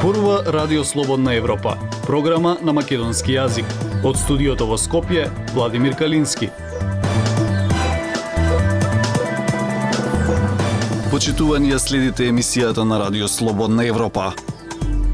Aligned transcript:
Зборува 0.00 0.42
Радио 0.46 0.84
Слободна 0.84 1.34
Европа, 1.34 1.76
програма 2.06 2.56
на 2.62 2.72
македонски 2.72 3.34
јазик. 3.36 3.68
Од 4.00 4.16
студиото 4.16 4.64
во 4.64 4.78
Скопје, 4.80 5.26
Владимир 5.52 5.92
Калински. 5.92 6.48
Почитување 11.12 11.76
следите 11.76 12.30
емисијата 12.32 12.86
на 12.88 12.96
Радио 13.02 13.28
Слободна 13.28 13.84
Европа. 13.84 14.32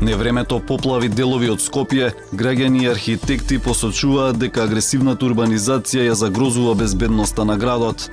Невремето 0.01 0.61
поплави 0.63 1.11
делови 1.11 1.51
од 1.51 1.59
Скопје, 1.59 2.13
граѓани 2.31 2.85
и 2.87 2.91
архитекти 2.95 3.59
посочуваат 3.59 4.39
дека 4.39 4.69
агресивната 4.71 5.27
урбанизација 5.27 6.07
ја 6.13 6.15
загрозува 6.15 6.79
безбедноста 6.79 7.45
на 7.45 7.59
градот. 7.59 8.07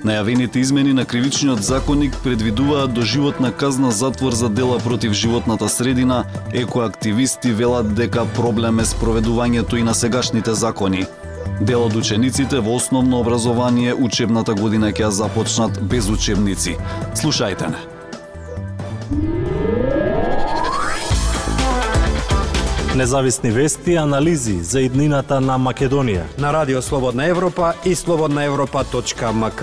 Најавените 0.00 0.56
измени 0.56 0.92
на 0.96 1.04
кривичниот 1.04 1.60
законник 1.60 2.14
предвидуваат 2.24 2.94
доживотна 2.94 3.52
казна 3.52 3.90
затвор 3.90 4.32
за 4.32 4.48
дела 4.48 4.78
против 4.78 5.12
животната 5.12 5.68
средина, 5.68 6.24
екоактивисти 6.52 7.52
велат 7.52 7.94
дека 7.94 8.24
проблем 8.24 8.80
е 8.80 8.88
спроведувањето 8.88 9.76
и 9.76 9.82
на 9.82 9.94
сегашните 9.94 10.54
закони. 10.54 11.04
Дел 11.60 11.84
од 11.84 11.96
учениците 11.96 12.64
во 12.64 12.80
основно 12.80 13.20
образование 13.20 13.94
учебната 13.94 14.54
година 14.54 14.92
ќе 14.92 15.12
започнат 15.12 15.80
без 15.84 16.08
учебници. 16.08 16.78
Слушајте 17.14 17.68
не. 17.68 17.89
Независни 22.96 23.50
вести 23.50 23.92
и 23.92 23.96
анализи 23.96 24.62
за 24.62 24.80
иднината 24.80 25.40
на 25.40 25.58
Македонија. 25.58 26.24
На 26.38 26.52
Радио 26.52 26.82
Слободна 26.82 27.26
Европа 27.26 27.72
и 27.86 27.94
слободнаевропа.мк. 27.94 29.62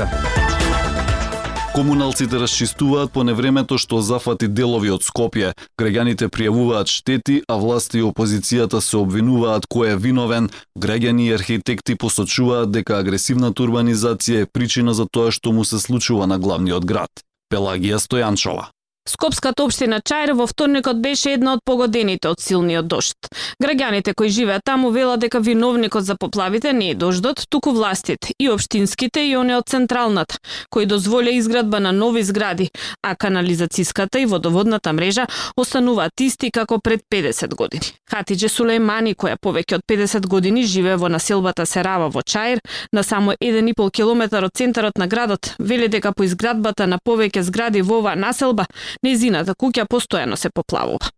Комуналците 1.76 2.40
расчистуваат 2.40 3.12
по 3.12 3.24
невремето 3.24 3.78
што 3.78 4.00
зафати 4.02 4.48
делови 4.48 4.90
од 4.96 5.04
Скопје. 5.04 5.52
Граѓаните 5.76 6.32
пријавуваат 6.32 6.88
штети, 6.88 7.44
а 7.48 7.60
власти 7.60 8.00
и 8.00 8.08
опозицијата 8.08 8.80
се 8.80 8.98
обвинуваат 8.98 9.68
кој 9.68 9.92
е 9.92 10.00
виновен. 10.00 10.50
Граѓани 10.80 11.28
и 11.28 11.36
архитекти 11.36 12.00
посочуваат 12.00 12.72
дека 12.72 12.98
агресивната 12.98 13.64
урбанизација 13.64 14.48
е 14.48 14.50
причина 14.54 14.94
за 14.94 15.06
тоа 15.06 15.36
што 15.36 15.52
му 15.52 15.66
се 15.66 15.84
случува 15.84 16.28
на 16.28 16.40
главниот 16.40 16.86
град. 16.86 17.12
Пелагија 17.52 18.00
Стојанчова. 18.00 18.72
Скопската 19.08 19.64
општина 19.64 20.02
Чаир 20.04 20.34
во 20.36 20.46
вторникот 20.48 21.00
беше 21.00 21.32
една 21.38 21.54
од 21.56 21.62
погодените 21.64 22.28
од 22.28 22.42
силниот 22.44 22.88
дожд. 22.92 23.30
Граѓаните 23.64 24.12
кои 24.14 24.28
живеат 24.28 24.66
таму 24.68 24.90
велат 24.92 25.22
дека 25.24 25.40
виновникот 25.40 26.04
за 26.04 26.18
поплавите 26.20 26.74
не 26.74 26.90
е 26.92 26.96
дождот, 26.96 27.46
туку 27.50 27.72
властите, 27.72 28.34
и 28.40 28.50
општинските 28.52 29.24
и 29.24 29.38
оне 29.38 29.56
од 29.56 29.70
централната, 29.72 30.36
кои 30.70 30.86
дозволија 30.86 31.40
изградба 31.40 31.80
на 31.80 31.94
нови 31.96 32.24
згради, 32.24 32.68
а 33.02 33.16
канализацијската 33.16 34.20
и 34.20 34.26
водоводната 34.26 34.92
мрежа 34.94 35.28
остануваат 35.56 36.20
исти 36.20 36.52
како 36.52 36.80
пред 36.80 37.08
50 37.10 37.56
години. 37.56 37.96
Хатиџе 38.12 38.52
Сулеймани, 38.52 39.16
која 39.16 39.40
повеќе 39.40 39.80
од 39.80 39.88
50 39.88 40.28
години 40.28 40.66
живее 40.68 40.98
во 41.00 41.08
населбата 41.08 41.66
Серава 41.66 42.10
во 42.10 42.22
Чаир, 42.22 42.60
на 42.92 43.04
само 43.04 43.32
1,5 43.40 43.92
километар 43.92 44.44
од 44.44 44.52
центарот 44.54 44.98
на 44.98 45.08
градот, 45.08 45.56
вели 45.60 45.88
дека 45.88 46.12
по 46.12 46.28
изградбата 46.28 46.88
на 46.88 47.00
повеќе 47.00 47.48
згради 47.48 47.82
во 47.82 48.04
оваа 48.04 48.20
населба 48.20 48.68
Незината 49.04 49.54
куќа 49.54 49.86
постојано 49.86 50.36
се 50.36 50.50
поплавува. 50.50 51.12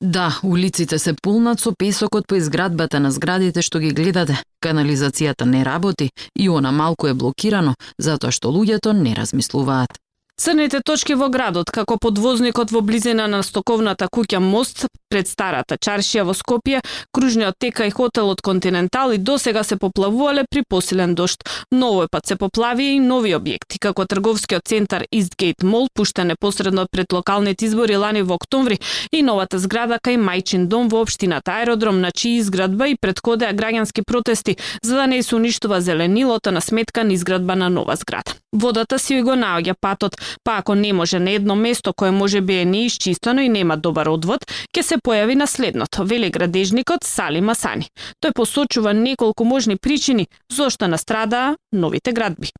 Да, 0.00 0.38
улиците 0.42 0.98
се 0.98 1.14
пулнат 1.22 1.60
со 1.60 1.72
песокот 1.78 2.26
по 2.26 2.34
изградбата 2.34 3.00
на 3.00 3.10
зградите 3.10 3.62
што 3.62 3.78
ги 3.78 3.90
гледате. 3.90 4.38
Канализацијата 4.62 5.44
не 5.44 5.64
работи 5.64 6.10
и 6.36 6.48
она 6.48 6.72
малку 6.72 7.06
е 7.06 7.14
блокирано, 7.14 7.74
затоа 7.98 8.30
што 8.30 8.50
луѓето 8.50 8.92
не 8.92 9.14
размислуваат. 9.14 9.98
Црните 10.36 10.82
точки 10.84 11.14
во 11.16 11.30
градот, 11.32 11.70
како 11.72 11.96
подвозникот 11.96 12.68
во 12.68 12.82
близина 12.84 13.24
на 13.24 13.38
стоковната 13.42 14.04
куќа 14.12 14.36
Мост, 14.36 14.84
пред 15.08 15.30
старата 15.30 15.78
чаршија 15.80 16.26
во 16.28 16.34
Скопје, 16.36 16.82
кружниот 17.16 17.56
тека 17.58 17.86
и 17.88 17.90
хотелот 17.90 18.42
Континентал 18.44 19.14
и 19.14 19.18
досега 19.18 19.62
се 19.64 19.78
поплавувале 19.80 20.44
при 20.50 20.62
посилен 20.68 21.14
дошт. 21.14 21.46
Но 21.72 21.88
овој 21.94 22.10
пат 22.12 22.26
се 22.26 22.36
поплави 22.36 22.90
и 22.96 23.00
нови 23.00 23.32
објекти, 23.32 23.80
како 23.80 24.04
трговскиот 24.04 24.68
центар 24.68 25.06
Eastgate 25.08 25.64
Мол, 25.64 25.88
пуштен 25.94 26.28
непосредно 26.28 26.84
пред 26.92 27.12
локалните 27.12 27.64
избори 27.64 27.96
лани 27.96 28.22
во 28.22 28.36
октомври, 28.36 28.78
и 29.12 29.22
новата 29.22 29.58
зграда 29.58 29.96
кај 30.04 30.20
Мајчин 30.20 30.66
дом 30.66 30.92
во 30.92 31.00
општината 31.00 31.56
Аеродром, 31.62 32.00
на 32.00 32.12
чии 32.12 32.42
изградба 32.42 32.88
и 32.88 32.98
предходеа 33.00 33.54
граѓански 33.56 34.04
протести 34.04 34.56
за 34.82 34.96
да 34.96 35.06
не 35.06 35.22
се 35.22 35.36
уништува 35.36 35.80
зеленилото 35.80 36.52
на 36.52 36.60
сметка 36.60 37.04
на 37.04 37.12
изградба 37.12 37.56
на 37.56 37.70
нова 37.70 37.96
зграда. 37.96 38.36
Водата 38.52 38.98
си 38.98 39.20
го 39.22 39.34
наоѓа 39.36 39.74
патот, 39.80 40.16
па 40.44 40.58
ако 40.58 40.74
не 40.74 40.92
може 40.92 41.18
на 41.18 41.30
едно 41.30 41.56
место 41.56 41.92
кое 41.94 42.10
може 42.10 42.40
би 42.40 42.58
е 42.58 42.64
неисчистено 42.64 43.40
и 43.42 43.48
нема 43.48 43.76
добар 43.76 44.08
одвод, 44.08 44.46
ќе 44.72 44.82
се 44.82 44.96
појави 44.98 45.34
на 45.34 45.46
следното, 45.46 46.04
вели 46.04 46.30
градежникот 46.30 47.04
Сали 47.04 47.40
Масани. 47.40 47.88
Тој 48.22 48.34
посочува 48.34 48.92
неколку 48.92 49.44
можни 49.44 49.76
причини 49.76 50.26
зошто 50.52 50.88
настрадаа 50.88 51.56
новите 51.72 52.12
градби. 52.12 52.52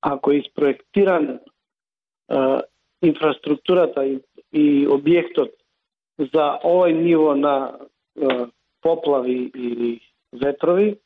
Ако 0.00 0.32
е 0.32 0.36
испроектиран 0.36 1.24
е, 1.24 1.38
инфраструктурата 3.02 4.04
и, 4.06 4.18
и 4.52 4.86
објектот 4.86 5.52
за 6.18 6.58
овој 6.64 6.92
ниво 6.92 7.34
на 7.34 7.54
е, 7.72 8.46
поплави 8.82 9.50
или 9.54 10.00
ветрови, 10.32 10.98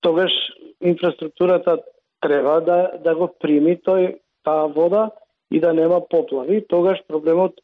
тогаш 0.00 0.32
инфраструктурата 0.80 1.78
треба 2.20 2.60
да, 2.60 2.90
да 3.04 3.14
го 3.14 3.28
прими 3.40 3.76
тој 3.76 4.18
таа 4.44 4.68
вода 4.68 5.10
и 5.50 5.60
да 5.60 5.72
нема 5.72 6.00
поплави, 6.10 6.64
тогаш 6.68 6.98
проблемот 7.08 7.60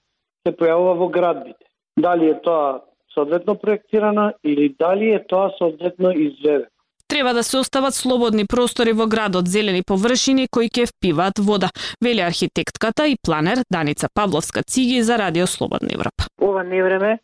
се 0.47 0.53
појавува 0.53 0.95
во 0.99 1.09
градбите. 1.09 1.67
Дали 1.97 2.31
е 2.31 2.41
тоа 2.43 2.83
соодветно 3.15 3.59
проектирана 3.59 4.33
или 4.45 4.75
дали 4.79 5.11
е 5.11 5.27
тоа 5.27 5.51
соодветно 5.59 6.11
изведено. 6.11 6.67
Треба 7.09 7.35
да 7.35 7.43
се 7.43 7.59
остават 7.59 7.95
слободни 7.95 8.47
простори 8.47 8.93
во 8.93 9.07
градот, 9.07 9.49
зелени 9.49 9.83
површини 9.83 10.47
кои 10.49 10.71
ќе 10.73 10.87
впиваат 10.89 11.39
вода, 11.39 11.69
вели 12.01 12.21
архитектката 12.25 13.07
и 13.09 13.19
планер 13.23 13.59
Даница 13.71 14.09
Павловска 14.15 14.63
Циги 14.63 15.03
за 15.03 15.19
Радио 15.19 15.47
Слободна 15.47 15.91
Европа. 15.93 16.25
Ова 16.41 16.65
невреме, 16.65 17.19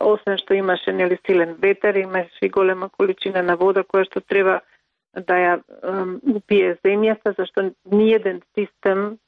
освен 0.00 0.38
што 0.42 0.54
имаше 0.54 0.92
нели 0.92 1.18
силен 1.26 1.54
ветер, 1.62 1.94
имаше 1.94 2.42
и 2.42 2.48
голема 2.48 2.88
количина 2.88 3.42
на 3.42 3.56
вода 3.56 3.84
која 3.84 4.10
што 4.10 4.20
треба 4.20 4.60
да 5.14 5.38
ја 5.38 5.54
упие 6.26 6.74
земјата, 6.82 7.36
зашто 7.38 7.70
ниеден 7.86 8.42
систем 8.58 9.18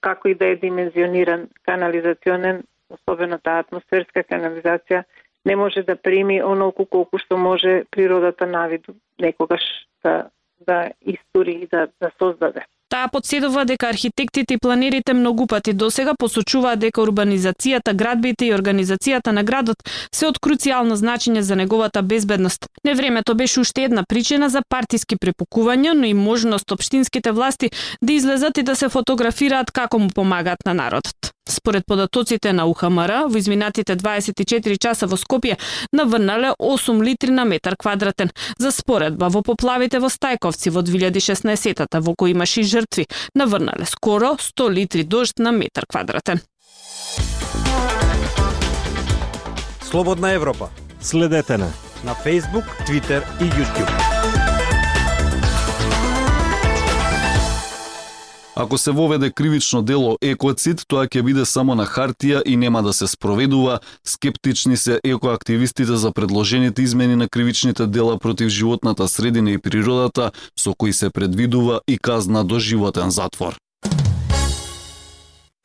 како 0.00 0.28
и 0.28 0.34
да 0.34 0.46
е 0.46 0.56
димензиониран 0.56 1.48
канализационен, 1.66 2.62
особено 2.90 3.38
таа 3.38 3.62
атмосферска 3.64 4.24
канализација, 4.24 5.04
не 5.44 5.56
може 5.56 5.82
да 5.82 5.96
прими 5.96 6.42
онолку 6.42 6.86
колку 6.86 7.18
што 7.18 7.36
може 7.36 7.84
природата 7.90 8.46
навиду 8.46 8.94
некогаш 9.20 9.62
да, 10.02 10.30
да 10.66 10.90
истури 11.00 11.52
и 11.62 11.66
да, 11.66 11.88
да 12.00 12.10
создаде. 12.18 12.64
Таа 12.88 13.08
подседува 13.12 13.64
дека 13.64 13.88
архитектите 13.88 14.54
и 14.54 14.58
планерите 14.58 15.12
многу 15.14 15.46
пати 15.46 15.72
досега 15.72 16.14
посочуваат 16.18 16.80
дека 16.80 17.02
урбанизацијата, 17.02 17.92
градбите 17.92 18.46
и 18.46 18.54
организацијата 18.56 19.32
на 19.36 19.44
градот 19.44 19.84
се 20.14 20.26
од 20.26 20.40
круцијално 20.40 20.96
значење 20.96 21.40
за 21.40 21.56
неговата 21.56 22.02
безбедност. 22.02 22.66
Невремето 22.84 23.34
беше 23.34 23.60
уште 23.60 23.84
една 23.84 24.04
причина 24.08 24.48
за 24.48 24.62
партиски 24.68 25.16
препукувања, 25.16 25.92
но 25.92 26.06
и 26.06 26.14
можност 26.14 26.72
општинските 26.72 27.32
власти 27.32 27.70
да 28.02 28.12
излезат 28.12 28.58
и 28.58 28.62
да 28.62 28.76
се 28.76 28.88
фотографираат 28.88 29.70
како 29.70 29.98
му 29.98 30.08
помагаат 30.08 30.64
на 30.66 30.74
народот. 30.74 31.37
Според 31.48 31.86
податоците 31.86 32.52
на 32.52 32.66
УХМР, 32.66 33.28
во 33.28 33.38
изминатите 33.38 33.96
24 33.96 34.78
часа 34.78 35.06
во 35.06 35.16
Скопје 35.16 35.56
наврнале 35.92 36.52
8 36.58 37.02
литри 37.04 37.30
на 37.30 37.44
метар 37.44 37.76
квадратен. 37.76 38.30
За 38.58 38.70
споредба, 38.70 39.28
во 39.28 39.42
поплавите 39.42 39.98
во 39.98 40.08
Стајковци 40.08 40.70
во 40.70 40.82
2016-та, 40.82 42.00
во 42.00 42.14
кои 42.14 42.32
имаше 42.32 42.60
и 42.60 42.64
жртви, 42.64 43.08
наврнале 43.34 43.86
скоро 43.86 44.36
100 44.38 44.70
литри 44.70 45.02
дожд 45.02 45.38
на 45.38 45.52
метар 45.52 45.86
квадратен. 45.88 46.40
Слободна 49.82 50.32
Европа. 50.32 50.70
Следете 51.00 51.56
на 51.56 51.72
на 52.04 52.14
Facebook, 52.14 52.64
Twitter 52.86 53.22
и 53.40 53.44
YouTube. 53.44 54.47
Ако 58.60 58.78
се 58.78 58.90
воведе 58.90 59.30
кривично 59.30 59.82
дело 59.82 60.16
екоцид, 60.22 60.80
тоа 60.90 61.06
ќе 61.06 61.22
биде 61.22 61.44
само 61.46 61.76
на 61.78 61.84
хартија 61.86 62.40
и 62.42 62.56
нема 62.58 62.82
да 62.82 62.92
се 62.92 63.06
спроведува. 63.06 63.78
Скептични 64.02 64.76
се 64.76 64.98
екоактивистите 65.04 65.96
за 65.96 66.10
предложените 66.12 66.82
измени 66.82 67.16
на 67.16 67.28
кривичните 67.28 67.86
дела 67.86 68.18
против 68.18 68.48
животната 68.48 69.08
средина 69.08 69.50
и 69.50 69.58
природата, 69.58 70.30
со 70.58 70.74
кои 70.74 70.92
се 70.92 71.10
предвидува 71.10 71.80
и 71.86 71.98
казна 71.98 72.44
до 72.44 72.58
животен 72.58 73.10
затвор. 73.10 73.54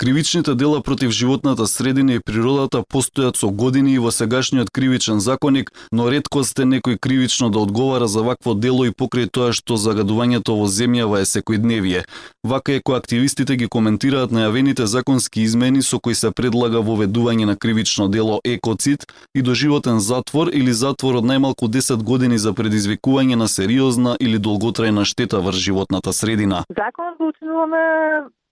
Кривичните 0.04 0.56
дела 0.56 0.82
против 0.82 1.12
животната 1.12 1.68
средина 1.68 2.14
и 2.14 2.20
природата 2.20 2.82
постојат 2.84 3.38
со 3.40 3.48
години 3.48 3.94
и 3.94 4.02
во 4.04 4.12
сегашниот 4.12 4.68
кривичен 4.68 5.22
законник, 5.24 5.72
но 5.96 6.10
ретко 6.12 6.44
сте 6.44 6.66
некој 6.68 7.00
кривично 7.00 7.48
да 7.50 7.60
одговара 7.64 8.08
за 8.08 8.20
вакво 8.20 8.52
дело 8.54 8.84
и 8.84 8.92
покрај 8.92 9.32
тоа 9.32 9.54
што 9.56 9.80
загадувањето 9.80 10.58
во 10.60 10.68
земјава 10.68 11.24
е 11.24 11.30
секојдневие. 11.32 12.04
Вака 12.44 12.76
е 12.76 12.84
кој 12.84 13.00
активистите 13.00 13.56
ги 13.56 13.72
коментираат 13.72 14.36
најавените 14.36 14.84
законски 14.84 15.40
измени 15.40 15.80
со 15.80 16.04
кои 16.04 16.20
се 16.20 16.36
предлага 16.36 16.84
воведување 16.84 17.48
на 17.48 17.56
кривично 17.56 18.12
дело 18.12 18.42
екоцид 18.44 19.08
и 19.34 19.42
доживотен 19.42 20.04
затвор 20.04 20.52
или 20.52 20.76
затвор 20.76 21.24
од 21.24 21.32
најмалку 21.32 21.72
10 21.72 22.04
години 22.04 22.38
за 22.38 22.52
предизвикување 22.52 23.40
на 23.40 23.48
сериозна 23.48 24.20
или 24.20 24.36
долготрајна 24.36 25.08
штета 25.08 25.40
врз 25.40 25.64
животната 25.64 26.12
средина. 26.12 26.66
Законот 26.76 27.16
го 27.18 27.32
учинуваме 27.32 27.80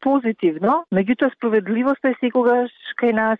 позитивно, 0.01 0.83
меѓутоа 0.93 1.33
справедливоста 1.35 2.11
е 2.11 2.19
секогаш 2.21 2.73
кај 3.01 3.13
нас 3.15 3.39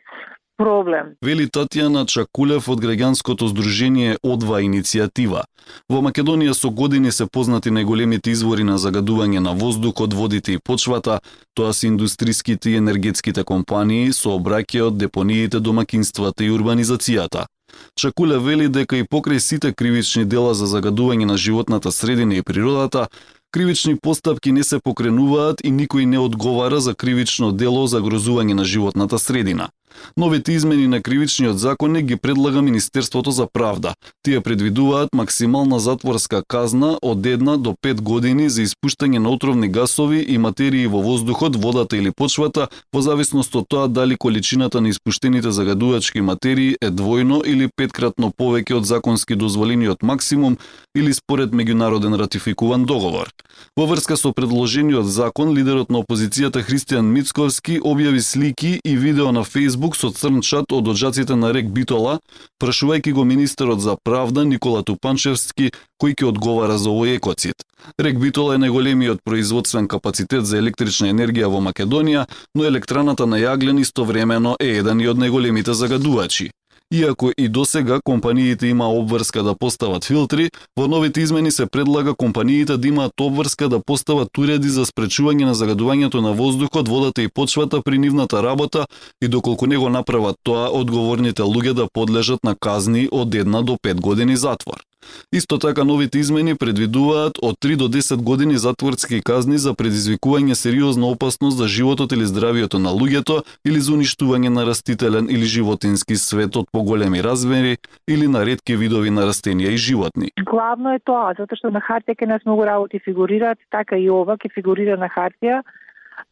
проблем. 0.62 1.16
Вели 1.22 1.48
Татјана 1.50 2.06
Чакулев 2.06 2.68
од 2.70 2.82
граѓанското 2.84 3.50
здружение 3.50 4.18
Одва 4.24 4.62
иницијатива. 4.62 5.46
Во 5.90 6.02
Македонија 6.06 6.54
со 6.58 6.70
години 6.70 7.12
се 7.12 7.26
познати 7.26 7.74
најголемите 7.74 8.34
извори 8.36 8.66
на 8.68 8.78
загадување 8.78 9.40
на 9.40 9.54
воздухот, 9.58 10.14
водите 10.14 10.58
и 10.58 10.60
почвата, 10.60 11.20
тоа 11.54 11.74
се 11.74 11.88
индустриските 11.88 12.72
и 12.72 12.78
енергетските 12.82 13.44
компании 13.44 14.14
со 14.14 14.38
обраќајот, 14.38 14.98
депониите, 14.98 15.60
домакинствата 15.60 16.44
и 16.44 16.52
урбанизацијата. 16.52 17.48
Чакуле 17.96 18.38
вели 18.38 18.68
дека 18.68 18.98
и 19.00 19.08
покрај 19.08 19.40
сите 19.40 19.74
кривични 19.74 20.26
дела 20.26 20.54
за 20.54 20.68
загадување 20.68 21.26
на 21.26 21.38
животната 21.38 21.92
средина 21.92 22.36
и 22.36 22.44
природата, 22.44 23.08
Кривични 23.52 23.96
постапки 23.96 24.52
не 24.52 24.64
се 24.64 24.80
покренуваат 24.80 25.60
и 25.64 25.72
никој 25.76 26.06
не 26.06 26.20
одговара 26.20 26.80
за 26.80 26.94
кривично 26.96 27.52
дело 27.52 27.84
за 27.88 28.00
грозување 28.00 28.54
на 28.56 28.64
животната 28.64 29.20
средина. 29.20 29.70
Новите 30.18 30.54
измени 30.54 30.88
на 30.88 31.02
кривичниот 31.02 31.60
закон 31.60 31.94
ги 31.94 32.16
предлага 32.16 32.62
Министерството 32.62 33.32
за 33.32 33.48
правда. 33.54 33.94
Тие 34.24 34.42
предвидуваат 34.42 35.10
максимална 35.16 35.80
затворска 35.80 36.44
казна 36.48 36.98
од 37.02 37.26
една 37.26 37.58
до 37.58 37.76
пет 37.82 38.02
години 38.02 38.50
за 38.50 38.62
испуштање 38.62 39.18
на 39.18 39.30
отровни 39.30 39.68
гасови 39.68 40.26
и 40.28 40.38
материи 40.38 40.88
во 40.88 41.02
воздухот, 41.02 41.56
водата 41.56 41.98
или 41.98 42.12
почвата, 42.12 42.68
во 42.94 43.02
зависност 43.02 43.56
од 43.56 43.66
тоа 43.70 43.88
дали 43.88 44.16
количината 44.16 44.82
на 44.82 44.90
испуштените 44.90 45.52
загадувачки 45.52 46.22
материи 46.22 46.76
е 46.82 46.92
двојно 46.92 47.42
или 47.46 47.70
петкратно 47.76 48.32
повеќе 48.32 48.78
од 48.78 48.86
законски 48.86 49.36
дозволениот 49.36 50.04
максимум 50.04 50.58
или 50.96 51.14
според 51.14 51.52
меѓународен 51.52 52.18
ратификуван 52.18 52.86
договор. 52.86 53.32
Во 53.78 53.86
врска 53.86 54.18
со 54.18 54.32
предложениот 54.34 55.06
закон, 55.06 55.54
лидерот 55.58 55.90
на 55.90 56.04
опозицијата 56.04 56.62
Христијан 56.62 57.10
Мицковски 57.10 57.80
објави 57.80 58.22
слики 58.22 58.80
и 58.86 58.98
видео 58.98 59.32
на 59.32 59.44
Facebook 59.44 59.81
Facebook 59.82 59.98
со 59.98 60.12
црн 60.14 60.42
чат 60.42 60.72
од 60.72 60.88
оджаците 60.88 61.36
на 61.36 61.50
рек 61.54 61.66
Битола, 61.74 62.20
прашувајќи 62.62 63.14
го 63.18 63.24
министерот 63.26 63.82
за 63.82 63.98
правда 64.04 64.46
Никола 64.46 64.84
Тупанчевски 64.84 65.72
кој 65.98 66.14
ќе 66.14 66.28
одговара 66.30 66.78
за 66.78 66.90
овој 66.94 67.18
екоцид. 67.18 67.66
Рек 67.98 68.20
Битола 68.22 68.56
е 68.56 68.62
најголемиот 68.62 69.26
производствен 69.26 69.88
капацитет 69.88 70.46
за 70.46 70.62
електрична 70.62 71.10
енергија 71.10 71.50
во 71.50 71.66
Македонија, 71.66 72.28
но 72.54 72.64
електраната 72.64 73.26
на 73.26 73.42
јаглен 73.42 73.82
истовремено 73.82 74.56
е 74.62 74.78
еден 74.84 75.02
и 75.02 75.10
од 75.10 75.18
најголемите 75.18 75.74
загадувачи. 75.74 76.52
Иако 76.94 77.32
и 77.38 77.50
до 77.50 77.66
сега 77.66 78.00
компаниите 78.04 78.68
има 78.68 78.90
обврска 78.90 79.44
да 79.44 79.56
постават 79.56 80.06
филтри, 80.06 80.50
во 80.80 80.88
новите 80.88 81.22
измени 81.22 81.52
се 81.52 81.66
предлага 81.66 82.16
компаниите 82.16 82.78
да 82.78 82.88
имаат 82.88 83.22
обврска 83.22 83.70
да 83.70 83.80
постават 83.86 84.38
уреди 84.38 84.70
за 84.70 84.84
спречување 84.86 85.48
на 85.48 85.56
загадувањето 85.56 86.20
на 86.20 86.34
воздухот, 86.34 86.92
водата 86.92 87.22
и 87.22 87.32
почвата 87.32 87.82
при 87.82 87.98
нивната 87.98 88.44
работа 88.44 88.86
и 89.24 89.28
доколку 89.28 89.68
не 89.68 89.78
го 89.78 89.90
направат 89.90 90.36
тоа, 90.44 90.68
одговорните 90.68 91.42
луѓе 91.42 91.74
да 91.74 91.88
подлежат 91.94 92.44
на 92.44 92.56
казни 92.60 93.08
од 93.12 93.30
1 93.30 93.64
до 93.64 93.78
5 93.80 94.02
години 94.02 94.38
затвор. 94.38 94.91
Исто 95.34 95.58
така 95.58 95.84
новите 95.84 96.20
измени 96.20 96.56
предвидуваат 96.56 97.40
од 97.42 97.56
3 97.66 97.76
до 97.76 97.88
10 97.88 98.22
години 98.24 98.58
затворски 98.58 99.22
казни 99.22 99.58
за 99.58 99.74
предизвикување 99.74 100.54
сериозна 100.54 101.08
опасност 101.08 101.58
за 101.58 101.68
животот 101.68 102.12
или 102.12 102.26
здравието 102.26 102.80
на 102.80 102.90
луѓето 102.90 103.42
или 103.66 103.80
за 103.80 103.94
уништување 103.94 104.50
на 104.50 104.66
растителен 104.66 105.30
или 105.30 105.46
животински 105.46 106.16
свет 106.16 106.56
од 106.56 106.68
поголеми 106.72 107.24
размери 107.24 107.78
или 108.08 108.28
на 108.28 108.46
ретки 108.46 108.76
видови 108.76 109.10
на 109.10 109.28
растенија 109.30 109.72
и 109.72 109.78
животни. 109.78 110.32
Главно 110.44 110.94
е 110.94 111.00
тоа, 111.00 111.34
затоа 111.38 111.58
што 111.58 111.72
на 111.72 111.82
хартија 111.82 112.18
ке 112.18 112.28
нас 112.28 112.44
многу 112.46 112.66
работи 112.66 113.00
фигурираат, 113.00 113.60
така 113.72 113.98
и 113.98 114.10
ова 114.10 114.38
ке 114.38 114.50
фигурира 114.54 114.98
на 114.98 115.10
хартија, 115.10 115.62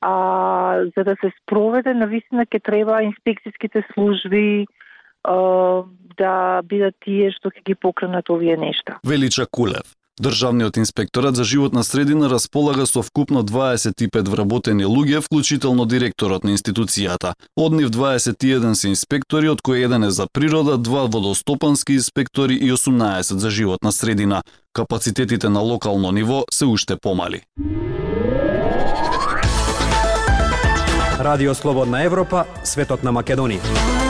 а, 0.01 0.13
за 0.97 1.03
да 1.03 1.15
се 1.21 1.31
спроведе, 1.41 1.93
навистина 1.93 2.45
ќе 2.45 2.61
треба 2.63 3.01
инспекцијските 3.07 3.83
служби, 3.93 4.67
да 5.23 6.61
бидат 6.63 6.95
тие 7.05 7.31
што 7.31 7.49
ќе 7.49 7.63
ги 7.65 7.75
покренат 7.75 8.29
овие 8.29 8.57
нешта. 8.57 8.99
Велича 9.03 9.45
Кулев. 9.51 9.95
Државниот 10.19 10.77
инспекторат 10.77 11.35
за 11.35 11.43
животна 11.43 11.83
средина 11.83 12.29
располага 12.29 12.85
со 12.85 13.01
вкупно 13.01 13.43
25 13.43 14.27
вработени 14.27 14.83
луѓе, 14.83 15.21
вклучително 15.23 15.85
директорот 15.85 16.43
на 16.43 16.51
институцијата. 16.51 17.33
Од 17.55 17.71
нив 17.73 17.89
21 17.89 18.73
се 18.73 18.89
инспектори, 18.89 19.47
од 19.47 19.61
кои 19.61 19.83
еден 19.83 20.03
е 20.03 20.11
за 20.11 20.27
природа, 20.27 20.77
два 20.77 21.05
водостопански 21.07 21.93
инспектори 21.93 22.55
и 22.55 22.71
18 22.71 23.39
за 23.39 23.49
животна 23.49 23.91
средина. 23.91 24.41
Капацитетите 24.73 25.49
на 25.49 25.59
локално 25.59 26.11
ниво 26.11 26.43
се 26.51 26.65
уште 26.65 26.95
помали. 27.01 27.41
Радио 31.19 31.55
Слободна 31.55 32.03
Европа, 32.03 32.45
светот 32.63 33.03
на 33.03 33.11
Македонија. 33.11 34.08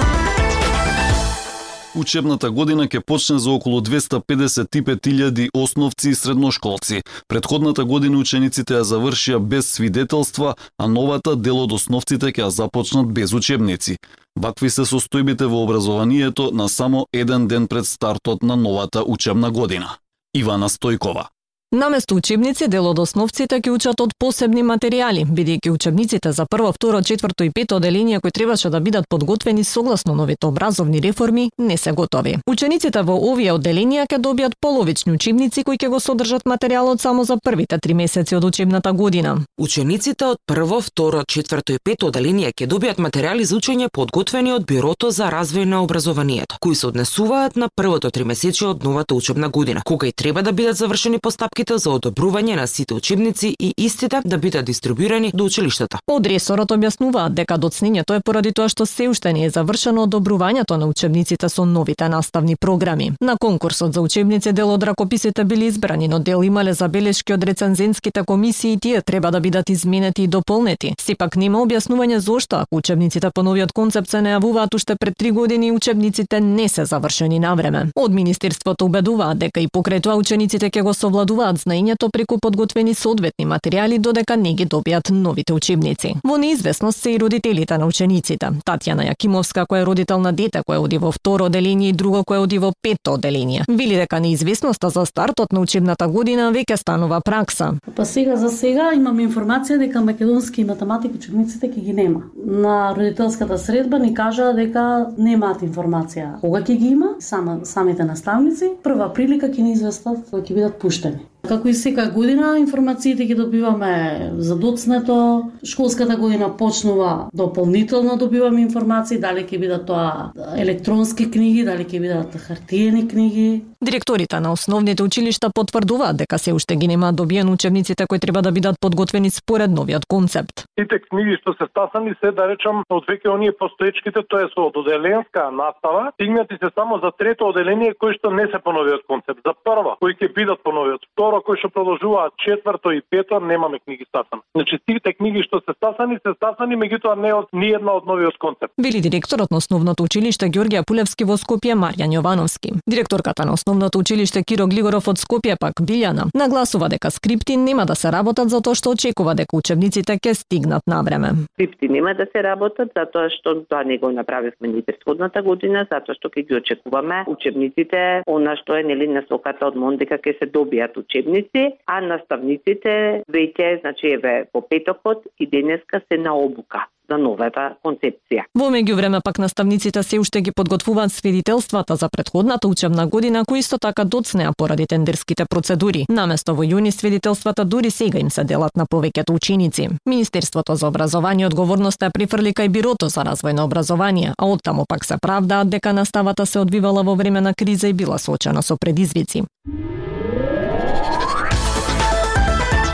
Учебната 1.99 2.47
година 2.51 2.85
ќе 2.87 3.01
почне 3.03 3.39
за 3.43 3.51
околу 3.51 3.81
255.000 3.83 5.49
основци 5.53 6.09
и 6.09 6.15
средношколци. 6.15 7.01
Предходната 7.27 7.83
година 7.85 8.17
учениците 8.17 8.77
ја 8.77 8.85
завршија 8.87 9.39
без 9.39 9.67
свидетелства, 9.67 10.53
а 10.77 10.87
новата 10.87 11.35
дел 11.35 11.59
од 11.59 11.73
основците 11.75 12.31
ќе 12.31 12.45
ја 12.45 12.47
започнат 12.47 13.11
без 13.11 13.33
учебници. 13.33 13.97
Вакви 14.39 14.69
се 14.69 14.85
состојбите 14.87 15.49
во 15.51 15.59
образованието 15.63 16.51
на 16.53 16.69
само 16.69 17.07
еден 17.13 17.47
ден 17.47 17.67
пред 17.67 17.85
стартот 17.85 18.43
на 18.43 18.55
новата 18.55 19.03
учебна 19.03 19.51
година. 19.51 19.97
Ивана 20.33 20.69
Стојкова 20.69 21.27
Наместо 21.71 22.15
учебници, 22.15 22.67
дел 22.67 22.87
од 22.89 22.97
основците 22.97 23.59
ќе 23.61 23.69
учат 23.69 24.01
од 24.01 24.15
посебни 24.17 24.63
материјали, 24.65 25.21
бидејќи 25.21 25.69
учебниците 25.69 26.31
за 26.33 26.47
прво, 26.49 26.71
второ, 26.73 27.03
четврто 27.05 27.43
и 27.45 27.51
пето 27.53 27.75
одделение 27.77 28.19
кои 28.19 28.31
требаше 28.31 28.71
да 28.73 28.79
бидат 28.79 29.05
подготвени 29.09 29.63
согласно 29.63 30.15
новите 30.15 30.47
образовни 30.47 31.01
реформи, 31.01 31.51
не 31.57 31.77
се 31.77 31.91
готови. 31.91 32.39
Учениците 32.49 33.03
во 33.05 33.13
овие 33.21 33.53
одделенија 33.53 34.07
ќе 34.09 34.17
добијат 34.17 34.55
половични 34.61 35.13
учебници 35.13 35.63
кои 35.63 35.77
ќе 35.77 35.91
го 35.93 35.99
содржат 35.99 36.47
материјалот 36.49 37.01
само 37.01 37.23
за 37.23 37.37
првите 37.37 37.77
три 37.77 37.93
месеци 37.93 38.35
од 38.35 38.49
учебната 38.49 38.91
година. 38.91 39.37
Учениците 39.61 40.25
од 40.25 40.41
прво, 40.47 40.81
второ, 40.81 41.21
четврто 41.21 41.77
и 41.77 41.77
пето 41.83 42.09
одделение 42.09 42.49
ќе 42.49 42.65
добијат 42.65 42.97
материјали 42.97 43.45
за 43.45 43.61
учење 43.61 43.91
подготвени 43.93 44.55
од 44.57 44.65
Бирото 44.65 45.11
за 45.11 45.29
развој 45.29 45.69
на 45.69 45.83
образованието, 45.83 46.57
кои 46.59 46.73
се 46.75 46.87
однесуваат 46.87 47.55
на 47.55 47.69
првото 47.69 48.09
тримесечие 48.09 48.73
од 48.73 48.83
новата 48.83 49.13
учебна 49.13 49.49
година, 49.49 49.85
кога 49.85 50.07
и 50.07 50.11
треба 50.11 50.41
да 50.41 50.51
бидат 50.51 50.77
завршени 50.77 51.19
постапки 51.21 51.58
постапките 51.59 51.77
за 51.77 51.91
одобрување 51.91 52.55
на 52.55 52.67
сите 52.67 52.93
учебници 52.93 53.55
и 53.59 53.73
истите 53.77 54.21
да 54.25 54.37
бидат 54.37 54.65
дистрибуирани 54.65 55.31
до 55.33 55.45
училиштата. 55.45 55.99
Од 56.07 56.25
ресорот 56.25 56.71
објаснуваат 56.71 57.33
дека 57.35 57.57
доцнењето 57.57 58.15
е 58.15 58.21
поради 58.23 58.51
тоа 58.53 58.69
што 58.69 58.85
се 58.85 59.09
уште 59.09 59.33
не 59.33 59.45
е 59.45 59.49
завршено 59.49 60.05
одобрувањето 60.07 60.77
на 60.77 60.87
учебниците 60.87 61.49
со 61.49 61.65
новите 61.65 62.09
наставни 62.09 62.55
програми. 62.55 63.11
На 63.21 63.35
конкурсот 63.37 63.93
за 63.93 64.01
учебници 64.01 64.53
дел 64.53 64.71
од 64.71 64.83
ракописите 64.83 65.43
били 65.43 65.65
избрани, 65.65 66.07
но 66.07 66.19
дел 66.19 66.43
имале 66.43 66.73
забелешки 66.73 67.33
од 67.33 67.43
рецензентските 67.43 68.23
комисии 68.23 68.73
и 68.73 68.79
тие 68.79 69.01
треба 69.01 69.31
да 69.31 69.39
бидат 69.39 69.69
изменети 69.69 70.23
и 70.23 70.27
дополнети. 70.27 70.93
Сепак 70.99 71.35
нема 71.35 71.59
објаснување 71.59 72.17
зошто 72.17 72.55
ако 72.55 72.77
учебниците 72.77 73.31
по 73.35 73.43
новиот 73.43 73.73
концепт 73.73 74.09
се 74.09 74.17
најавуваат 74.17 74.75
уште 74.75 74.95
пред 74.95 75.17
три 75.17 75.31
години 75.31 75.71
учебниците 75.71 76.39
не 76.41 76.69
се 76.69 76.85
завршени 76.85 77.39
на 77.39 77.55
време. 77.55 77.87
Од 77.95 78.13
министерството 78.13 78.85
убедуваат 78.85 79.37
дека 79.37 79.59
и 79.59 79.67
покрај 79.67 80.01
тоа 80.01 80.15
учениците 80.15 80.69
ќе 80.69 80.83
го 80.83 80.93
совладуваат 80.93 81.48
добиваат 81.49 81.57
знаењето 81.57 82.09
преку 82.09 82.37
подготвени 82.37 82.93
соодветни 82.93 83.45
материјали 83.45 83.99
додека 83.99 84.35
не 84.37 84.53
ги 84.53 84.65
добијат 84.65 85.09
новите 85.11 85.53
учебници. 85.53 86.15
Во 86.23 86.37
неизвестност 86.37 87.01
се 87.01 87.11
и 87.11 87.19
родителите 87.19 87.77
на 87.77 87.85
учениците. 87.85 88.51
Татјана 88.65 89.09
Јакимовска, 89.09 89.65
која 89.65 89.81
е 89.81 89.85
родител 89.85 90.19
на 90.19 90.31
дете 90.31 90.61
кој 90.67 90.77
оди 90.77 90.97
во 90.97 91.11
второ 91.11 91.45
одделение 91.45 91.89
и 91.89 91.93
друго 91.93 92.23
кој 92.23 92.43
оди 92.43 92.57
во 92.57 92.71
пето 92.81 93.13
одделение, 93.13 93.63
вели 93.67 93.95
дека 93.95 94.19
неизвестноста 94.19 94.89
за 94.89 95.05
стартот 95.05 95.53
на 95.53 95.59
учебната 95.59 96.07
година 96.07 96.51
веќе 96.51 96.77
станува 96.77 97.21
пракса. 97.21 97.73
Па 97.95 98.05
сега 98.05 98.35
за 98.35 98.49
сега 98.49 98.91
Имам 98.95 99.19
информација 99.19 99.77
дека 99.77 100.01
македонски 100.01 100.63
математик 100.65 101.15
учениците 101.15 101.67
ќе 101.67 101.81
ги 101.81 101.93
нема. 101.93 102.21
На 102.45 102.93
родителската 102.95 103.57
средба 103.57 103.99
ни 103.99 104.13
кажа 104.13 104.53
дека 104.53 105.09
немаат 105.17 105.61
информација. 105.61 106.39
Кога 106.41 106.61
ќе 106.61 106.77
ги 106.77 106.93
има? 106.93 107.15
Сама, 107.19 107.59
самите 107.63 108.03
наставници, 108.03 108.73
прва 108.83 109.13
прилика 109.13 109.47
ќе 109.47 109.61
ни 109.61 109.73
известат 109.73 110.25
кога 110.29 110.43
ќе 110.43 110.53
бидат 110.53 110.79
пуштени. 110.79 111.29
Како 111.47 111.69
и 111.71 111.73
секоја 111.73 112.11
година, 112.13 112.51
информациите 112.59 113.25
ги 113.25 113.35
добиваме 113.35 114.31
за 114.37 114.57
доцнето. 114.59 115.49
Школската 115.63 116.17
година 116.17 116.49
почнува 116.57 117.29
дополнително 117.33 118.17
добиваме 118.17 118.61
информации, 118.61 119.19
дали 119.19 119.45
ќе 119.47 119.59
бидат 119.59 119.85
тоа 119.87 120.31
електронски 120.57 121.29
книги, 121.31 121.63
дали 121.63 121.87
ќе 121.87 122.01
бидат 122.03 122.35
хартиени 122.43 123.07
книги. 123.07 123.63
Директорите 123.83 124.39
на 124.39 124.51
основните 124.51 125.03
училишта 125.03 125.49
потврдуваат 125.55 126.17
дека 126.17 126.37
се 126.39 126.53
уште 126.53 126.75
ги 126.75 126.87
немаат 126.87 127.15
добиен 127.15 127.49
учебниците 127.49 128.05
кои 128.09 128.19
треба 128.19 128.41
да 128.41 128.51
бидат 128.51 128.75
подготвени 128.81 129.29
според 129.29 129.71
новиот 129.71 130.05
концепт. 130.07 130.65
Сите 130.79 130.99
книги 130.99 131.37
што 131.41 131.53
се 131.53 131.65
стасани 131.71 132.11
се 132.19 132.31
да 132.35 132.47
речам 132.51 132.83
од 132.89 133.07
веќе 133.07 133.31
оние 133.31 133.55
постоечките, 133.55 134.19
тоа 134.27 134.43
е 134.43 134.49
со 134.51 134.67
одделенска 134.67 135.47
настава, 135.51 136.11
стигнати 136.19 136.59
се 136.59 136.69
само 136.75 136.99
за 137.03 137.11
трето 137.19 137.47
одделение 137.47 137.93
кои 137.95 138.11
што 138.19 138.31
не 138.31 138.51
се 138.51 138.59
по 138.59 138.75
новиот 138.75 139.07
концепт. 139.07 139.39
За 139.47 139.55
прво 139.63 139.95
кои 140.03 140.11
ќе 140.11 140.27
бидат 140.35 140.59
по 140.63 140.75
новиот, 140.75 140.99
второ 141.15 141.39
кои 141.39 141.55
што 141.55 141.71
продолжуваат 141.71 142.35
четврто 142.35 142.91
и 142.91 142.99
пето 143.09 143.39
немаме 143.39 143.79
книги 143.79 144.03
стасани. 144.11 144.43
Значи 144.55 144.75
сите 144.83 145.13
книги 145.13 145.39
што 145.47 145.63
се 145.63 145.71
стасани 145.79 146.19
се 146.19 146.35
стасани, 146.35 146.75
меѓутоа 146.75 147.15
не 147.15 147.31
од 147.31 147.47
ни 147.55 147.71
една 147.71 147.95
од 147.95 148.03
новиот 148.03 148.35
концепт. 148.43 148.75
Били 148.75 148.99
директорот 148.99 149.55
на 149.55 149.63
основното 149.63 150.03
училиште 150.03 150.51
Ѓорѓија 150.51 150.83
Пулевски 150.83 151.23
во 151.23 151.39
Скопје 151.39 151.79
Марјан 151.79 152.11
Јовановски. 152.11 152.75
Директорката 152.83 153.47
на 153.47 153.55
основното 153.69 153.99
училиште 153.99 154.43
Киро 154.43 154.65
Глигоров 154.67 155.07
од 155.11 155.19
Скопје 155.21 155.53
пак 155.61 155.81
Билјана 155.85 156.23
нагласува 156.33 156.87
дека 156.89 157.11
скрипти 157.13 157.57
нема 157.57 157.85
да 157.85 157.95
се 157.95 158.09
работат 158.11 158.49
затоа 158.49 158.73
што 158.73 158.95
очекува 158.95 159.35
дека 159.37 159.57
учебниците 159.57 160.17
ќе 160.17 160.33
стигнат 160.33 160.81
на 160.89 161.03
време. 161.05 161.29
Скрипти 161.53 161.89
нема 161.89 162.15
да 162.17 162.25
се 162.33 162.41
работат 162.43 162.89
затоа 162.97 163.29
што 163.29 163.61
тоа 163.69 163.83
не 163.85 163.99
го 164.01 164.09
направивме 164.11 164.73
ни 164.73 164.81
претходната 164.81 165.45
година, 165.45 165.85
затоа 165.91 166.17
што 166.17 166.33
ќе 166.33 166.47
ги 166.49 166.57
очекуваме 166.57 167.23
учебниците, 167.29 168.23
она 168.25 168.57
што 168.57 168.79
е 168.79 168.83
нели 168.89 169.07
насоката 169.07 169.69
од 169.69 169.77
МОН 169.77 170.01
дека 170.01 170.17
ќе 170.17 170.39
се 170.39 170.49
добијат 170.49 170.97
учебници, 170.97 171.69
а 171.85 172.01
наставниците 172.01 173.23
веќе 173.29 173.81
значи 173.85 174.15
еве 174.17 174.47
по 174.51 174.65
петокот 174.65 175.29
и 175.37 175.45
денеска 175.45 176.01
се 176.09 176.17
на 176.17 176.33
обука 176.33 176.89
за 177.09 177.17
новата 177.17 177.75
концепција. 177.85 178.45
Во 178.55 178.69
меѓувреме 178.69 179.21
пак 179.25 179.39
наставниците 179.39 180.03
се 180.03 180.19
уште 180.19 180.41
ги 180.41 180.51
подготвуваат 180.51 181.11
свидетелствата 181.11 181.95
за 181.95 182.09
претходната 182.09 182.67
учебна 182.67 183.07
година 183.07 183.43
кои 183.47 183.59
исто 183.59 183.77
така 183.77 184.03
доцнеа 184.03 184.51
поради 184.57 184.87
тендерските 184.87 185.45
процедури. 185.45 186.05
Наместо 186.09 186.55
во 186.55 186.63
јуни 186.63 186.91
свидетелствата 186.91 187.65
дури 187.65 187.91
сега 187.91 188.19
им 188.19 188.29
се 188.29 188.43
делат 188.43 188.77
на 188.77 188.85
повеќето 188.85 189.33
ученици. 189.33 189.89
Министерството 190.05 190.75
за 190.75 190.87
образование 190.87 191.47
одговорноста 191.47 192.05
е 192.05 192.09
прифрли 192.09 192.53
кај 192.53 192.69
Бирото 192.69 193.09
за 193.09 193.21
развој 193.21 193.53
на 193.53 193.65
образование, 193.65 194.33
а 194.37 194.45
оттаму 194.45 194.85
пак 194.87 195.05
се 195.05 195.17
правдаат 195.21 195.69
дека 195.69 195.93
наставата 195.93 196.45
се 196.45 196.59
одвивала 196.59 197.03
во 197.03 197.15
време 197.15 197.41
на 197.41 197.53
криза 197.53 197.87
и 197.87 197.93
била 197.93 198.17
соочена 198.17 198.63
со 198.63 198.77
предизвици. 198.77 199.43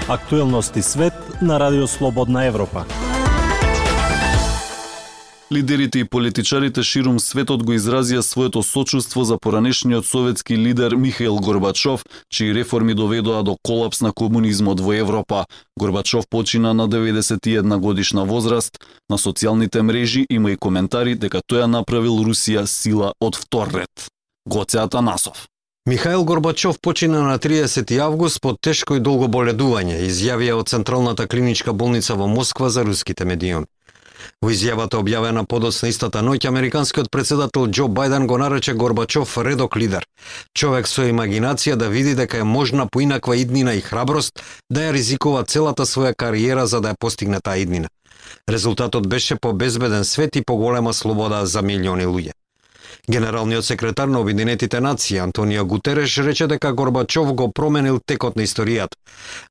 Актуелности 0.07 0.81
свет 0.81 1.13
на 1.41 1.59
Радио 1.59 1.87
Слободна 1.87 2.45
Европа. 2.45 2.85
Лидерите 5.51 5.99
и 5.99 6.03
политичарите 6.03 6.81
ширум 6.83 7.19
светот 7.21 7.61
го 7.63 7.75
изразија 7.77 8.23
своето 8.25 8.63
сочувство 8.63 9.23
за 9.23 9.37
поранешниот 9.37 10.05
советски 10.05 10.57
лидер 10.57 10.95
Михаил 10.95 11.35
Горбачов, 11.35 12.03
чии 12.33 12.53
реформи 12.53 12.93
доведоа 12.93 13.43
до 13.43 13.57
колапс 13.63 14.01
на 14.01 14.11
комунизмот 14.11 14.79
во 14.79 14.93
Европа. 14.93 15.45
Горбачов 15.79 16.25
почина 16.29 16.73
на 16.73 16.89
91 16.89 17.77
годишна 17.77 18.25
возраст. 18.25 18.79
На 19.09 19.17
социјалните 19.17 19.81
мрежи 19.81 20.25
има 20.29 20.51
и 20.51 20.57
коментари 20.57 21.13
дека 21.15 21.45
тој 21.45 21.61
ја 21.61 21.67
направил 21.67 22.25
Русија 22.25 22.65
сила 22.65 23.13
од 23.21 23.35
втор 23.35 23.69
ред. 23.73 24.09
Гоце 24.49 24.81
Атанасов. 24.81 25.45
Михаил 25.85 26.25
Горбачов 26.25 26.79
почина 26.81 27.21
на 27.21 27.37
30 27.37 27.99
август 27.99 28.41
под 28.41 28.57
тешко 28.61 28.95
и 28.95 28.99
долго 28.99 29.27
боледување, 29.27 30.01
изјавија 30.09 30.57
од 30.57 30.69
Централната 30.69 31.27
клиничка 31.27 31.73
болница 31.73 32.15
во 32.15 32.27
Москва 32.27 32.69
за 32.69 32.83
руските 32.83 33.25
медиуми. 33.25 33.67
Во 34.41 34.51
изјавата 34.51 34.99
објавена 35.01 35.45
подоцна 35.45 35.89
истата 35.89 36.21
ноќ, 36.21 36.47
американскиот 36.47 37.09
председател 37.11 37.67
Џо 37.67 37.87
Бајден 37.87 38.27
го 38.27 38.37
нарече 38.37 38.73
Горбачов 38.73 39.37
редок 39.37 39.75
лидер. 39.75 40.05
Човек 40.53 40.87
со 40.87 41.07
имагинација 41.09 41.75
да 41.75 41.89
види 41.89 42.15
дека 42.15 42.37
е 42.37 42.43
можна 42.43 42.87
поинаква 42.87 43.37
иднина 43.37 43.73
и 43.73 43.81
храброст 43.81 44.43
да 44.69 44.87
ја 44.87 44.93
ризикува 44.93 45.43
целата 45.43 45.85
своја 45.85 46.13
кариера 46.15 46.67
за 46.67 46.81
да 46.81 46.93
ја 46.93 46.99
постигне 46.99 47.39
таа 47.41 47.57
иднина. 47.57 47.89
Резултатот 48.49 49.07
беше 49.07 49.35
по 49.35 49.53
безбеден 49.53 50.05
свет 50.05 50.35
и 50.35 50.45
поголема 50.45 50.93
слобода 50.93 51.45
за 51.45 51.61
милиони 51.61 52.05
луѓе. 52.05 52.34
Генералниот 53.07 53.65
секретар 53.65 54.07
на 54.07 54.19
Обединетите 54.19 54.79
нации 54.79 55.17
Антонио 55.17 55.65
Гутереш 55.65 56.17
рече 56.17 56.47
дека 56.47 56.73
Горбачов 56.73 57.33
го 57.33 57.51
променил 57.51 57.99
текот 58.05 58.35
на 58.35 58.41
историјата, 58.41 58.97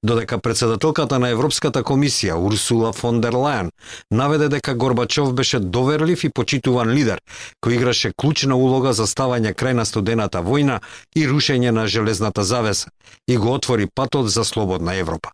додека 0.03 0.39
председателката 0.39 1.19
на 1.19 1.29
Европската 1.29 1.83
комисија 1.83 2.35
Урсула 2.35 2.93
фон 2.93 3.21
дер 3.21 3.33
Лајен 3.33 3.71
наведе 4.11 4.49
дека 4.49 4.75
Горбачов 4.75 5.35
беше 5.35 5.61
доверлив 5.61 6.25
и 6.25 6.33
почитуван 6.35 6.91
лидер 6.91 7.21
кој 7.63 7.79
играше 7.79 8.13
клучна 8.17 8.57
улога 8.57 8.93
за 8.93 9.07
ставање 9.07 9.55
крај 9.55 9.73
на 9.73 9.85
студената 9.85 10.43
војна 10.43 10.81
и 11.15 11.27
рушење 11.27 11.71
на 11.71 11.87
железната 11.87 12.43
завеса 12.45 12.91
и 13.29 13.37
го 13.37 13.55
отвори 13.55 13.87
патот 13.95 14.31
за 14.31 14.45
слободна 14.45 14.95
Европа. 14.95 15.31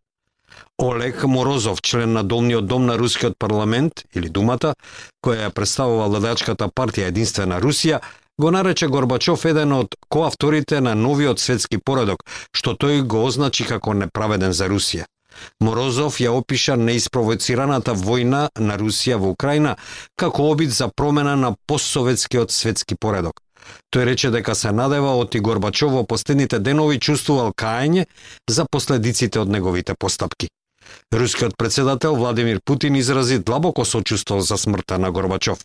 Олег 0.83 1.25
Морозов, 1.25 1.83
член 1.83 2.13
на 2.13 2.23
Долниот 2.23 2.67
дом 2.67 2.87
на 2.87 2.99
Рускиот 2.99 3.35
парламент, 3.39 4.05
или 4.15 4.29
Думата, 4.29 4.73
која 5.21 5.49
ја 5.49 5.51
представува 5.53 6.07
владачката 6.09 6.71
партија 6.73 7.11
Единствена 7.13 7.61
Русија, 7.61 7.99
го 8.41 8.51
нарече 8.51 8.89
Горбачов 8.89 9.45
еден 9.45 9.73
од 9.77 9.95
коавторите 10.09 10.81
на 10.81 10.95
новиот 10.95 11.41
светски 11.41 11.77
поредок, 11.85 12.25
што 12.57 12.73
тој 12.73 13.03
го 13.03 13.25
означи 13.29 13.67
како 13.69 13.93
неправеден 13.93 14.57
за 14.57 14.69
Русија. 14.73 15.05
Морозов 15.61 16.17
ја 16.17 16.33
опиша 16.33 16.77
неиспровоцираната 16.77 17.93
војна 17.93 18.49
на 18.57 18.79
Русија 18.81 19.19
во 19.21 19.35
Украина 19.37 19.77
како 20.17 20.49
обид 20.49 20.73
за 20.73 20.89
промена 20.89 21.37
на 21.37 21.55
постсоветскиот 21.67 22.51
светски 22.51 22.97
поредок. 22.97 23.43
Тој 23.93 24.05
рече 24.09 24.31
дека 24.31 24.55
се 24.55 24.73
надева 24.73 25.13
од 25.21 25.35
и 25.35 25.41
Горбачов 25.41 25.93
во 25.93 26.07
последните 26.09 26.59
денови 26.59 26.99
чувствувал 26.99 27.53
каење 27.53 28.07
за 28.49 28.65
последиците 28.65 29.41
од 29.41 29.49
неговите 29.49 29.95
постапки. 29.95 30.49
Рускиот 31.13 31.57
председател 31.57 32.15
Владимир 32.15 32.61
Путин 32.65 32.97
изрази 32.97 33.39
длабоко 33.39 33.85
сочувство 33.85 34.41
за 34.41 34.57
смртта 34.57 34.99
на 34.99 35.11
Горбачов. 35.11 35.59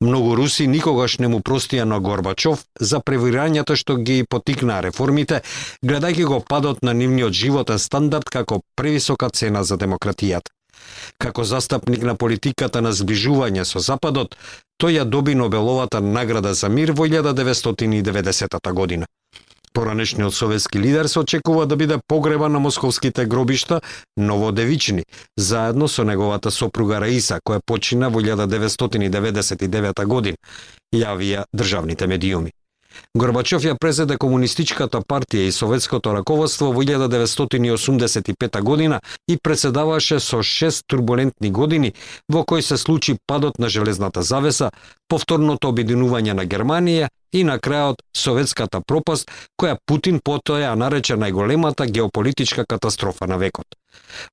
Многу 0.00 0.36
руси 0.36 0.66
никогаш 0.66 1.18
не 1.18 1.28
му 1.28 1.40
простија 1.40 1.84
на 1.84 2.00
Горбачов 2.00 2.64
за 2.80 3.00
превирањата 3.00 3.76
што 3.76 3.98
ги 4.00 4.24
потикнаа 4.24 4.80
реформите, 4.80 5.42
гледајќи 5.84 6.24
го 6.24 6.40
падот 6.40 6.82
на 6.82 6.94
нивниот 6.96 7.32
животен 7.32 7.78
стандард 7.78 8.32
како 8.32 8.62
превисока 8.74 9.28
цена 9.28 9.64
за 9.64 9.76
демократијата. 9.76 10.48
Како 11.18 11.44
застапник 11.44 12.02
на 12.02 12.16
политиката 12.16 12.80
на 12.80 12.92
зближување 12.96 13.68
со 13.68 13.84
Западот, 13.84 14.36
тој 14.80 14.96
ја 14.96 15.04
доби 15.04 15.34
Нобеловата 15.34 16.00
награда 16.00 16.54
за 16.54 16.68
мир 16.68 16.92
во 16.96 17.06
1990 17.06 18.72
година. 18.72 19.06
Поранешниот 19.74 20.34
советски 20.34 20.78
лидер 20.78 21.06
се 21.06 21.18
очекува 21.18 21.66
да 21.66 21.76
биде 21.76 21.98
погребан 22.08 22.52
на 22.52 22.58
московските 22.58 23.26
гробишта 23.26 23.80
Новодевични, 24.16 25.04
заедно 25.36 25.88
со 25.88 26.04
неговата 26.04 26.50
сопруга 26.50 27.00
Раиса, 27.00 27.38
која 27.44 27.60
почина 27.66 28.10
во 28.10 28.20
1999 28.20 30.04
година, 30.06 30.36
јавија 30.94 31.44
државните 31.54 32.06
медиуми. 32.06 32.50
Горбачов 33.16 33.64
ја 33.64 33.74
презеде 33.80 34.16
комунистичката 34.16 35.00
партија 35.00 35.48
и 35.48 35.52
советското 35.52 36.12
раководство 36.14 36.72
во 36.72 36.82
1985 36.82 38.60
година 38.62 39.00
и 39.28 39.36
председаваше 39.36 40.20
со 40.20 40.42
шест 40.42 40.84
турбулентни 40.86 41.50
години 41.50 41.92
во 42.28 42.44
кои 42.44 42.62
се 42.62 42.76
случи 42.76 43.16
падот 43.26 43.58
на 43.58 43.68
железната 43.68 44.22
завеса, 44.22 44.70
повторното 45.08 45.68
обединување 45.68 46.32
на 46.32 46.46
Германија 46.46 47.08
и 47.32 47.44
на 47.44 47.58
крајот 47.58 48.02
советската 48.16 48.80
пропаст 48.80 49.30
која 49.60 49.76
Путин 49.86 50.20
потоа 50.24 50.62
ја 50.62 50.74
нарече 50.74 51.16
најголемата 51.16 51.86
геополитичка 51.86 52.66
катастрофа 52.66 53.26
на 53.26 53.38
векот. 53.38 53.79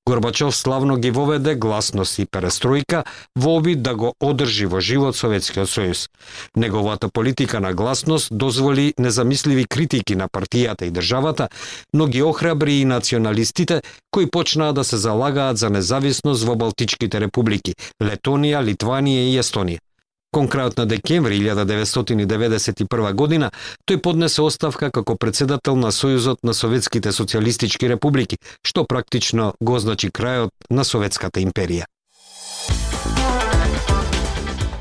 Горбачов 0.07 0.55
славно 0.55 0.97
ги 0.97 1.11
воведе 1.11 1.55
гласност 1.55 2.19
и 2.19 2.25
перестројка 2.25 3.03
во 3.35 3.57
обид 3.57 3.81
да 3.81 3.95
го 3.95 4.13
одржи 4.21 4.65
во 4.65 4.79
живот 4.79 5.15
Советскиот 5.15 5.69
сојуз. 5.69 6.07
Неговата 6.55 7.09
политика 7.09 7.59
на 7.59 7.73
гласност 7.73 8.29
дозволи 8.31 8.93
незамисливи 8.99 9.65
критики 9.65 10.15
на 10.15 10.27
партијата 10.29 10.83
и 10.83 10.91
државата, 10.91 11.49
но 11.93 12.07
ги 12.07 12.21
охрабри 12.21 12.79
и 12.79 12.85
националистите 12.85 13.81
кои 14.11 14.29
почнаа 14.29 14.73
да 14.73 14.83
се 14.83 14.97
залагаат 14.97 15.57
за 15.57 15.69
независност 15.69 16.43
во 16.43 16.55
Балтичките 16.55 17.19
републики 17.19 17.75
Летонија, 18.01 18.63
Литванија 18.63 19.27
и 19.29 19.37
Естонија. 19.39 19.86
Кон 20.31 20.49
крајот 20.51 20.77
на 20.77 20.85
декември 20.85 21.39
1991 21.39 23.13
година, 23.13 23.51
тој 23.87 24.01
поднесе 24.03 24.41
оставка 24.41 24.91
како 24.91 25.15
председател 25.15 25.75
на 25.79 25.91
Сојузот 25.95 26.43
на 26.43 26.53
Советските 26.53 27.15
социјалистички 27.15 27.87
републики, 27.87 28.37
што 28.61 28.83
практично 28.83 29.53
го 29.61 29.79
означи 29.79 30.11
крајот 30.11 30.51
на 30.69 30.83
Советската 30.83 31.39
империја. 31.39 31.87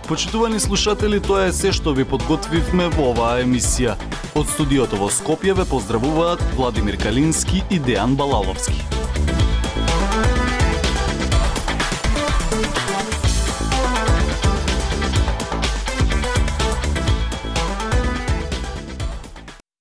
Почитувани 0.09 0.61
слушатели, 0.61 1.21
тоа 1.21 1.47
е 1.47 1.53
се 1.53 1.73
што 1.75 1.95
ви 1.95 2.05
подготвивме 2.07 2.91
во 2.99 3.11
оваа 3.15 3.41
емисија. 3.43 3.97
Од 4.38 4.50
студиото 4.50 4.99
во 4.99 5.11
Скопје 5.11 5.55
ве 5.55 5.67
поздравуваат 5.67 6.43
Владимир 6.59 6.99
Калински 6.99 7.65
и 7.71 7.81
Дејан 7.81 8.15
Балаловски. 8.19 8.96